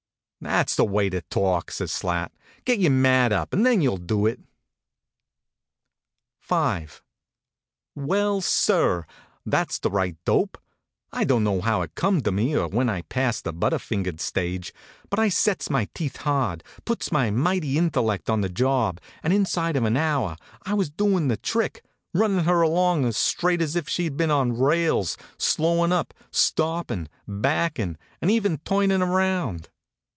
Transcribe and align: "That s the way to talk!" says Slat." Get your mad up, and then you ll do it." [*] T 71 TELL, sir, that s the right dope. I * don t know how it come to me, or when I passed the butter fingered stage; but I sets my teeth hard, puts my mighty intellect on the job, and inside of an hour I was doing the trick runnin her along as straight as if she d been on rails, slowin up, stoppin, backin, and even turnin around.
"That 0.43 0.71
s 0.71 0.75
the 0.75 0.85
way 0.85 1.07
to 1.11 1.21
talk!" 1.21 1.69
says 1.69 1.91
Slat." 1.91 2.31
Get 2.65 2.79
your 2.79 2.89
mad 2.89 3.31
up, 3.31 3.53
and 3.53 3.63
then 3.63 3.79
you 3.79 3.91
ll 3.91 3.97
do 3.97 4.25
it." 4.25 4.37
[*] 4.39 4.43
T 6.41 6.47
71 6.49 7.01
TELL, 8.07 8.41
sir, 8.41 9.05
that 9.45 9.69
s 9.69 9.77
the 9.77 9.91
right 9.91 10.17
dope. 10.25 10.57
I 11.11 11.25
* 11.25 11.25
don 11.25 11.41
t 11.41 11.45
know 11.45 11.61
how 11.61 11.83
it 11.83 11.93
come 11.93 12.21
to 12.21 12.31
me, 12.31 12.57
or 12.57 12.67
when 12.67 12.89
I 12.89 13.03
passed 13.03 13.43
the 13.43 13.53
butter 13.53 13.77
fingered 13.77 14.19
stage; 14.19 14.73
but 15.11 15.19
I 15.19 15.29
sets 15.29 15.69
my 15.69 15.87
teeth 15.93 16.17
hard, 16.17 16.63
puts 16.85 17.11
my 17.11 17.29
mighty 17.29 17.77
intellect 17.77 18.27
on 18.27 18.41
the 18.41 18.49
job, 18.49 18.99
and 19.21 19.31
inside 19.31 19.75
of 19.75 19.83
an 19.83 19.95
hour 19.95 20.37
I 20.63 20.73
was 20.73 20.89
doing 20.89 21.27
the 21.27 21.37
trick 21.37 21.83
runnin 22.15 22.45
her 22.45 22.63
along 22.63 23.05
as 23.05 23.15
straight 23.15 23.61
as 23.61 23.75
if 23.75 23.87
she 23.87 24.09
d 24.09 24.15
been 24.15 24.31
on 24.31 24.57
rails, 24.57 25.19
slowin 25.37 25.91
up, 25.91 26.15
stoppin, 26.31 27.09
backin, 27.27 27.99
and 28.21 28.31
even 28.31 28.57
turnin 28.65 29.03
around. 29.03 29.69